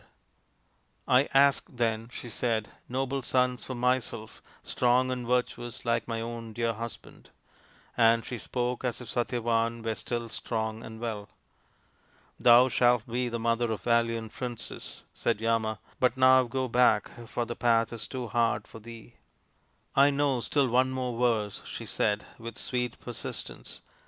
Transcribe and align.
E 0.01 0.03
66 0.05 0.35
THE 0.35 1.13
INDIAN 1.13 1.21
STORY 1.21 1.23
BOOK" 1.23 1.35
I 1.35 1.37
ask 1.39 1.67
then/' 1.69 2.11
she 2.11 2.29
said," 2.31 2.69
noble 2.89 3.21
sons 3.21 3.65
for 3.67 3.75
myself, 3.75 4.41
strong 4.63 5.11
and 5.11 5.27
virtuous, 5.27 5.85
like 5.85 6.07
my 6.07 6.19
own 6.19 6.53
dear 6.53 6.73
husband/' 6.73 7.27
And 7.95 8.25
she 8.25 8.39
spoke 8.39 8.83
as 8.83 8.99
if 8.99 9.11
Satyavan 9.11 9.83
were 9.83 9.93
still 9.93 10.27
strong 10.29 10.83
and 10.83 10.99
well." 10.99 11.29
Thou 12.39 12.67
shalt 12.67 13.05
be 13.05 13.29
the 13.29 13.37
mother 13.37 13.71
of 13.71 13.83
valiant 13.83 14.33
princes," 14.33 15.03
said 15.13 15.39
Yama;" 15.39 15.77
but 15.99 16.17
now 16.17 16.45
go 16.45 16.67
back, 16.67 17.11
for 17.27 17.45
the 17.45 17.55
path 17.55 17.93
is 17.93 18.07
too 18.07 18.27
hard 18.27 18.65
for 18.67 18.79
thee."" 18.79 19.17
I 19.95 20.09
know 20.09 20.41
still 20.41 20.67
one 20.67 20.89
more 20.89 21.15
verse, 21.19 21.59
55 21.59 21.73
she 21.77 21.85
said 21.85 22.25
with 22.39 22.57
sweet 22.57 22.99
persistence. 22.99 23.81